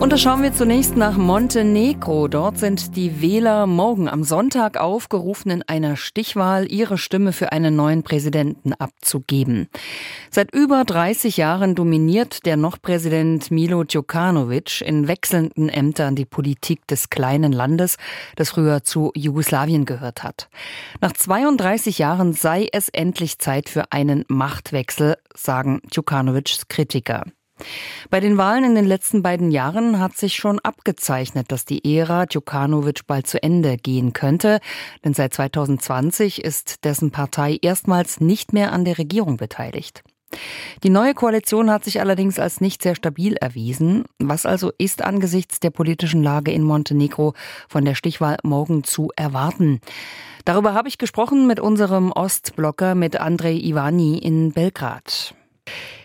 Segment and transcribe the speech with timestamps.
[0.00, 2.26] Und da schauen wir zunächst nach Montenegro.
[2.26, 7.76] Dort sind die Wähler morgen am Sonntag aufgerufen, in einer Stichwahl ihre Stimme für einen
[7.76, 9.68] neuen Präsidenten abzugeben.
[10.30, 16.86] Seit über 30 Jahren dominiert der noch Präsident Milo Djukanovic in wechselnden Ämtern die Politik
[16.86, 17.98] des kleinen Landes,
[18.36, 20.48] das früher zu Jugoslawien gehört hat.
[21.02, 27.24] Nach 32 Jahren sei es endlich Zeit für einen Machtwechsel, sagen Djukanovics Kritiker.
[28.10, 32.26] Bei den Wahlen in den letzten beiden Jahren hat sich schon abgezeichnet, dass die Ära
[32.26, 34.60] Djukanovic bald zu Ende gehen könnte,
[35.04, 40.02] denn seit 2020 ist dessen Partei erstmals nicht mehr an der Regierung beteiligt.
[40.84, 44.04] Die neue Koalition hat sich allerdings als nicht sehr stabil erwiesen.
[44.18, 47.34] Was also ist angesichts der politischen Lage in Montenegro
[47.68, 49.80] von der Stichwahl morgen zu erwarten?
[50.44, 55.34] Darüber habe ich gesprochen mit unserem Ostblocker, mit Andrei Ivani in Belgrad.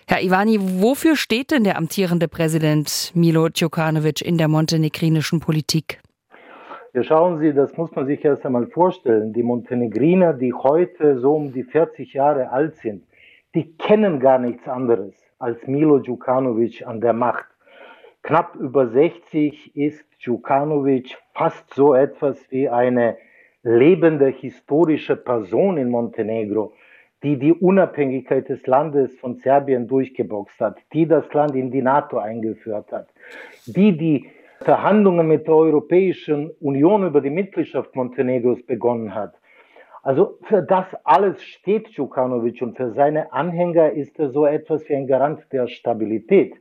[0.07, 5.99] Herr Ivani, wofür steht denn der amtierende Präsident Milo Djukanovic in der montenegrinischen Politik?
[6.93, 9.33] Ja, schauen Sie, das muss man sich erst einmal vorstellen.
[9.33, 13.03] Die Montenegriner, die heute so um die 40 Jahre alt sind,
[13.55, 17.45] die kennen gar nichts anderes als Milo Djukanovic an der Macht.
[18.21, 23.17] Knapp über 60 ist Djukanovic fast so etwas wie eine
[23.63, 26.73] lebende historische Person in Montenegro
[27.23, 32.17] die die Unabhängigkeit des Landes von Serbien durchgeboxt hat, die das Land in die NATO
[32.17, 33.07] eingeführt hat,
[33.65, 34.29] die die
[34.61, 39.35] Verhandlungen mit der Europäischen Union über die Mitgliedschaft Montenegros begonnen hat.
[40.01, 44.95] Also für das alles steht Djukanovic und für seine Anhänger ist er so etwas wie
[44.95, 46.53] ein Garant der Stabilität.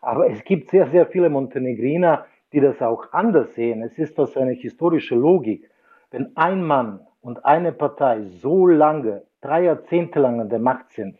[0.00, 3.82] Aber es gibt sehr, sehr viele Montenegriner, die das auch anders sehen.
[3.82, 5.68] Es ist das eine historische Logik.
[6.10, 11.16] Wenn ein Mann und eine Partei so lange drei Jahrzehnte lang an der Macht sind,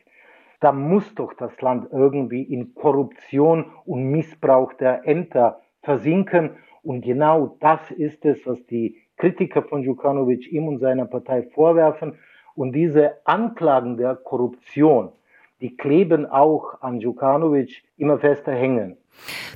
[0.60, 6.50] da muss doch das Land irgendwie in Korruption und Missbrauch der Ämter versinken.
[6.82, 12.18] Und genau das ist es, was die Kritiker von Djukanovic ihm und seiner Partei vorwerfen.
[12.54, 15.12] Und diese Anklagen der Korruption,
[15.60, 18.96] die kleben auch an Djukanovic immer fester hängen.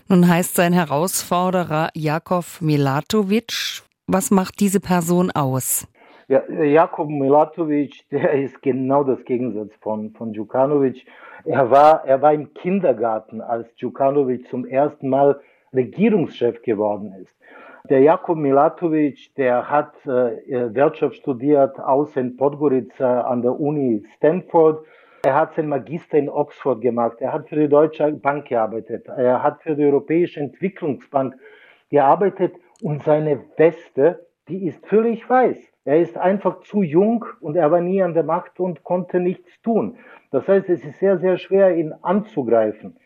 [0.08, 3.82] Nun heißt sein Herausforderer Jakov Milatovic.
[4.06, 5.86] Was macht diese Person aus?
[6.30, 11.04] Ja, Jakob Milatovic, der ist genau das Gegensatz von, von Djukanovic.
[11.44, 15.40] Er war, er war im Kindergarten, als Djukanovic zum ersten Mal
[15.74, 17.36] Regierungschef geworden ist.
[17.88, 24.86] Der Jakob Milatovic, der hat äh, Wirtschaft studiert, außer in Podgorica an der Uni Stanford.
[25.24, 27.16] Er hat seinen Magister in Oxford gemacht.
[27.18, 29.08] Er hat für die Deutsche Bank gearbeitet.
[29.08, 31.34] Er hat für die Europäische Entwicklungsbank
[31.90, 35.69] gearbeitet und seine Weste, die ist völlig weiß.
[35.84, 39.62] Er ist einfach zu jung und er war nie an der Macht und konnte nichts
[39.62, 39.96] tun.
[40.30, 42.98] Das heißt, es ist sehr, sehr schwer, ihn anzugreifen.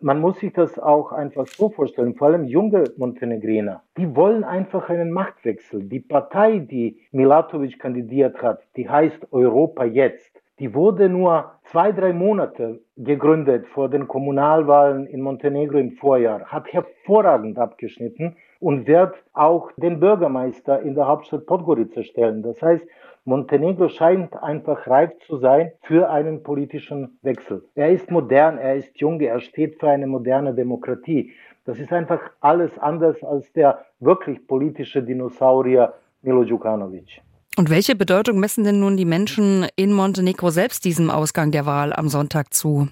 [0.00, 4.88] Man muss sich das auch einfach so vorstellen, vor allem junge Montenegriner, die wollen einfach
[4.88, 5.84] einen Machtwechsel.
[5.84, 10.42] Die Partei, die Milatovic kandidiert hat, die heißt Europa jetzt.
[10.58, 16.72] Die wurde nur zwei, drei Monate gegründet vor den Kommunalwahlen in Montenegro im Vorjahr, hat
[16.72, 22.44] hervorragend abgeschnitten und wird auch den Bürgermeister in der Hauptstadt Podgorica stellen.
[22.44, 22.86] Das heißt,
[23.24, 27.64] Montenegro scheint einfach reif zu sein für einen politischen Wechsel.
[27.74, 31.32] Er ist modern, er ist jung, er steht für eine moderne Demokratie.
[31.64, 37.20] Das ist einfach alles anders als der wirklich politische Dinosaurier Milo Djukanovic.
[37.58, 41.92] Und welche Bedeutung messen denn nun die Menschen in Montenegro selbst diesem Ausgang der Wahl
[41.92, 42.88] am Sonntag zu?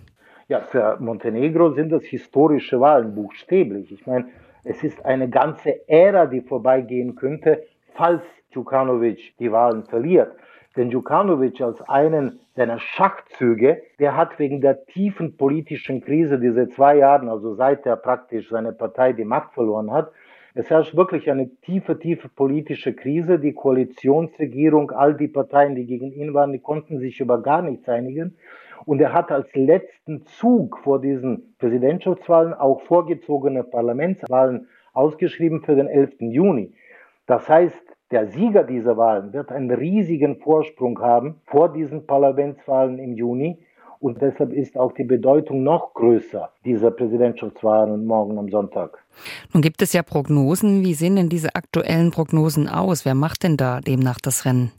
[0.49, 3.93] Ja, für Montenegro sind das historische Wahlen, buchstäblich.
[3.93, 4.27] Ich meine,
[4.65, 7.63] es ist eine ganze Ära, die vorbeigehen könnte,
[7.95, 8.23] falls
[8.53, 10.33] Djukanovic die Wahlen verliert.
[10.77, 16.97] Denn Djukanovic als einen seiner Schachzüge, der hat wegen der tiefen politischen Krise diese zwei
[16.97, 20.13] Jahre, also seit er praktisch seine Partei die Macht verloren hat,
[20.55, 23.39] es herrscht wirklich eine tiefe, tiefe politische Krise.
[23.39, 27.89] Die Koalitionsregierung, all die Parteien, die gegen ihn waren, die konnten sich über gar nichts
[27.89, 28.37] einigen.
[28.85, 35.87] Und er hat als letzten Zug vor diesen Präsidentschaftswahlen auch vorgezogene Parlamentswahlen ausgeschrieben für den
[35.87, 36.15] 11.
[36.21, 36.73] Juni.
[37.27, 43.15] Das heißt, der Sieger dieser Wahlen wird einen riesigen Vorsprung haben vor diesen Parlamentswahlen im
[43.15, 43.59] Juni.
[44.01, 49.05] Und deshalb ist auch die Bedeutung noch größer dieser Präsidentschaftswahlen morgen am Sonntag.
[49.53, 50.83] Nun gibt es ja Prognosen.
[50.83, 53.05] Wie sehen denn diese aktuellen Prognosen aus?
[53.05, 54.73] Wer macht denn da demnach das Rennen?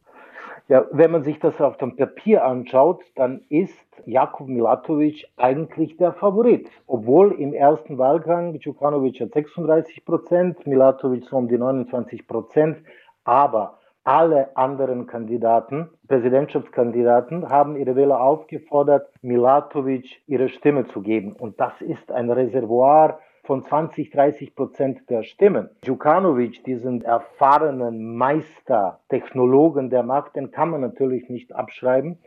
[0.68, 6.13] Ja, wenn man sich das auf dem Papier anschaut, dann ist Jakub Milatovic eigentlich der
[6.13, 6.69] Favorit.
[6.88, 12.77] Obwohl im ersten Wahlgang Djukanovic hat 36 Prozent, Milatovic um die 29 Prozent.
[13.24, 21.33] Aber alle anderen Kandidaten, Präsidentschaftskandidaten, haben ihre Wähler aufgefordert, Milatovic ihre Stimme zu geben.
[21.33, 25.69] Und das ist ein Reservoir von 20, 30 Prozent der Stimmen.
[25.86, 32.18] Djukanovic, diesen erfahrenen Meister, Technologen der Macht, den kann man natürlich nicht abschreiben.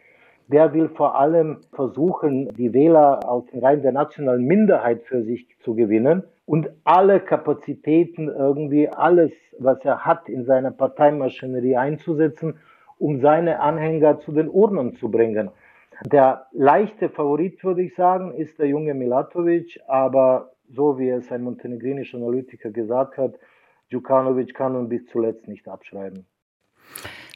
[0.48, 5.46] Der will vor allem versuchen, die Wähler aus den Reihen der nationalen Minderheit für sich
[5.60, 12.58] zu gewinnen und alle Kapazitäten irgendwie, alles, was er hat, in seiner Parteimaschinerie einzusetzen,
[12.98, 15.50] um seine Anhänger zu den Urnen zu bringen.
[16.04, 21.42] Der leichte Favorit, würde ich sagen, ist der junge Milatovic, aber so wie es ein
[21.42, 23.34] montenegrinischer Analytiker gesagt hat,
[23.90, 26.26] Djukanovic kann nun bis zuletzt nicht abschreiben.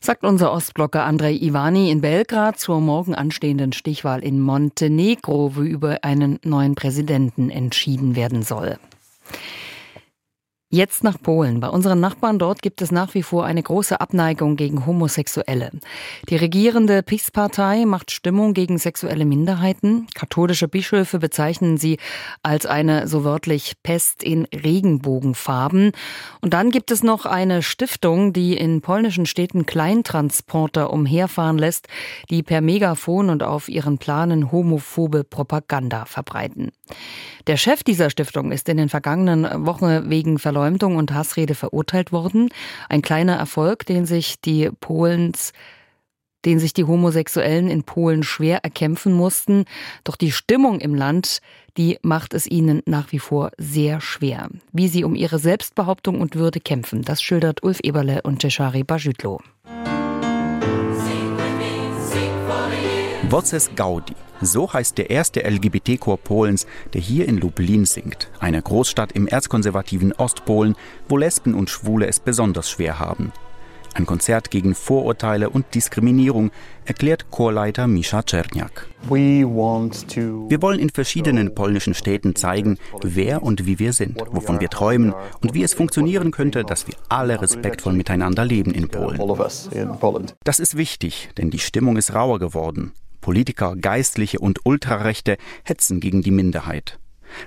[0.01, 5.99] Sagt unser Ostblocker Andrei Ivani in Belgrad zur morgen anstehenden Stichwahl in Montenegro, wo über
[6.03, 8.79] einen neuen Präsidenten entschieden werden soll.
[10.71, 11.61] Jetzt nach Polen.
[11.61, 15.71] Bei unseren Nachbarn dort gibt es nach wie vor eine große Abneigung gegen Homosexuelle.
[16.29, 20.09] Die regierende PiS-Partei macht Stimmung gegen sexuelle Minderheiten.
[20.15, 21.97] Katholische Bischöfe bezeichnen sie
[22.43, 25.93] als eine so wörtlich Pest in Regenbogenfarben.
[26.43, 31.89] Und dann gibt es noch eine Stiftung, die in polnischen Städten Kleintransporter umherfahren lässt,
[32.29, 36.73] die per Megafon und auf ihren Planen homophobe Propaganda verbreiten.
[37.47, 42.49] Der Chef dieser Stiftung ist in den vergangenen Wochen wegen Verleumdung und Hassrede verurteilt worden.
[42.89, 45.53] Ein kleiner Erfolg, den sich die Polens
[46.45, 49.65] den sich die Homosexuellen in Polen schwer erkämpfen mussten.
[50.05, 51.41] Doch die Stimmung im Land,
[51.77, 54.49] die macht es ihnen nach wie vor sehr schwer.
[54.73, 59.41] Wie sie um ihre Selbstbehauptung und Würde kämpfen, das schildert Ulf Eberle und Cesare Bajütlo.
[63.29, 64.15] Voces Gaudi.
[64.41, 70.13] So heißt der erste LGBT-Chor Polens, der hier in Lublin singt, einer Großstadt im erzkonservativen
[70.13, 70.77] Ostpolen,
[71.09, 73.33] wo Lesben und Schwule es besonders schwer haben.
[73.95, 76.53] Ein Konzert gegen Vorurteile und Diskriminierung,
[76.85, 78.87] erklärt Chorleiter Mischa Czerniak.
[79.09, 85.15] Wir wollen in verschiedenen polnischen Städten zeigen, wer und wie wir sind, wovon wir träumen
[85.43, 89.21] und wie es funktionieren könnte, dass wir alle respektvoll miteinander leben in Polen.
[90.45, 92.93] Das ist wichtig, denn die Stimmung ist rauer geworden.
[93.21, 96.99] Politiker, Geistliche und Ultrarechte hetzen gegen die Minderheit.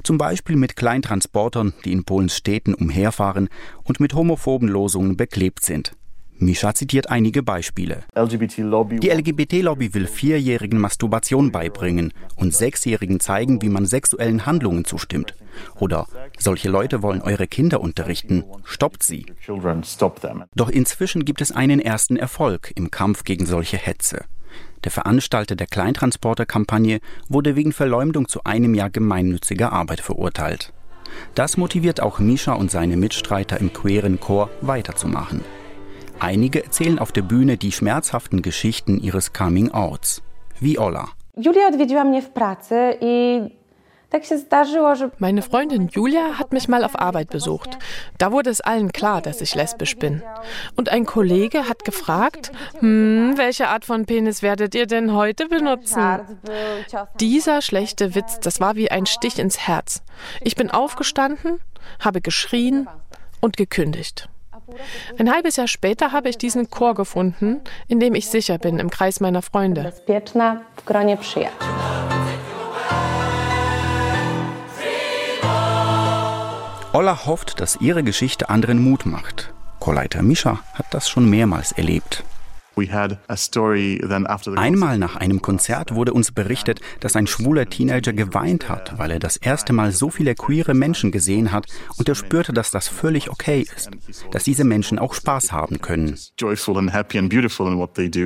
[0.04, 3.50] Zum Beispiel mit Kleintransportern, die in Polens Städten umherfahren
[3.84, 5.94] und mit homophoben Losungen beklebt sind.
[6.42, 8.04] Mischa zitiert einige Beispiele.
[8.16, 15.36] Die LGBT-Lobby will Vierjährigen Masturbation beibringen und Sechsjährigen zeigen, wie man sexuellen Handlungen zustimmt.
[15.80, 16.08] Oder
[16.40, 18.44] solche Leute wollen eure Kinder unterrichten.
[18.64, 19.28] Stoppt sie.
[20.56, 24.26] Doch inzwischen gibt es einen ersten Erfolg im Kampf gegen solche Hetze.
[24.84, 27.00] Der Veranstalter der Kleintransporter-Kampagne
[27.30, 30.74] wurde wegen Verleumdung zu einem Jahr gemeinnütziger Arbeit verurteilt.
[31.36, 35.44] Das motiviert auch Misha und seine Mitstreiter im queeren Chor weiterzumachen.
[36.20, 40.22] Einige erzählen auf der Bühne die schmerzhaften Geschichten ihres Coming-Outs.
[40.60, 41.10] Wie Ola.
[41.38, 43.42] Julia odwiedziła mnie w pracy i
[45.20, 47.78] meine Freundin Julia hat mich mal auf Arbeit besucht.
[48.18, 50.22] Da wurde es allen klar, dass ich lesbisch bin.
[50.76, 56.20] Und ein Kollege hat gefragt, hm, welche Art von Penis werdet ihr denn heute benutzen?
[57.20, 60.04] Dieser schlechte Witz, das war wie ein Stich ins Herz.
[60.42, 61.60] Ich bin aufgestanden,
[62.00, 62.88] habe geschrien
[63.40, 64.28] und gekündigt.
[65.18, 68.90] Ein halbes Jahr später habe ich diesen Chor gefunden, in dem ich sicher bin im
[68.90, 69.94] Kreis meiner Freunde.
[76.94, 79.54] Olla hofft, dass ihre Geschichte anderen Mut macht.
[79.80, 82.26] Chorleiter Mischa hat das schon mehrmals erlebt.
[84.58, 89.20] Einmal nach einem Konzert wurde uns berichtet, dass ein schwuler Teenager geweint hat, weil er
[89.20, 91.66] das erste Mal so viele queere Menschen gesehen hat
[91.98, 93.90] und er spürte, dass das völlig okay ist,
[94.32, 96.18] dass diese Menschen auch Spaß haben können.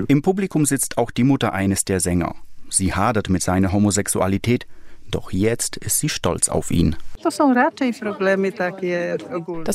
[0.07, 2.35] Im Publikum sitzt auch die Mutter eines der Sänger.
[2.69, 4.65] Sie hadert mit seiner Homosexualität,
[5.11, 6.95] doch jetzt ist sie stolz auf ihn.
[7.23, 7.39] Das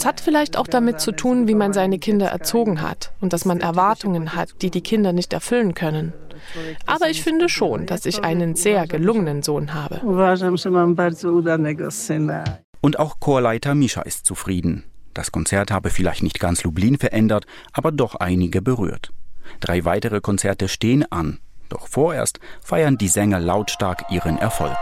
[0.04, 3.60] hat vielleicht auch damit zu tun, wie man seine Kinder erzogen hat und dass man
[3.60, 6.12] Erwartungen hat, die die Kinder nicht erfüllen können.
[6.86, 10.00] Aber ich finde schon, dass ich einen sehr gelungenen Sohn habe.
[12.80, 14.84] Und auch Chorleiter Mischa ist zufrieden.
[15.12, 19.12] Das Konzert habe vielleicht nicht ganz Lublin verändert, aber doch einige berührt.
[19.60, 21.40] Drei weitere Konzerte stehen an.
[21.68, 24.78] Doch vorerst feiern die Sänger lautstark ihren Erfolg.